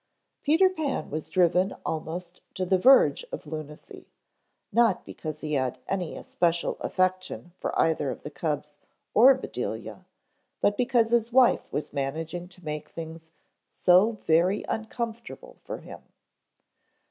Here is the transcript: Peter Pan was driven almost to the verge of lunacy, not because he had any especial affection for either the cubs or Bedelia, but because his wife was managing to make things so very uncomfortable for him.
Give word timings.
Peter 0.41 0.67
Pan 0.67 1.11
was 1.11 1.29
driven 1.29 1.75
almost 1.85 2.41
to 2.55 2.65
the 2.65 2.79
verge 2.79 3.23
of 3.31 3.45
lunacy, 3.45 4.09
not 4.71 5.05
because 5.05 5.41
he 5.41 5.53
had 5.53 5.77
any 5.87 6.15
especial 6.17 6.75
affection 6.79 7.51
for 7.59 7.77
either 7.79 8.15
the 8.15 8.31
cubs 8.31 8.77
or 9.13 9.35
Bedelia, 9.35 10.07
but 10.59 10.75
because 10.75 11.11
his 11.11 11.31
wife 11.31 11.71
was 11.71 11.93
managing 11.93 12.47
to 12.47 12.65
make 12.65 12.89
things 12.89 13.29
so 13.69 14.13
very 14.25 14.65
uncomfortable 14.67 15.57
for 15.63 15.77
him. 15.77 16.01